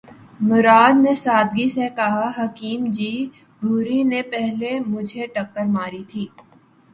[0.41, 3.11] مراد نے سادگی سے کہا:”حکیم جی!
[3.61, 6.25] بھوری نے پہلے مجھے ٹکر ماری تھی۔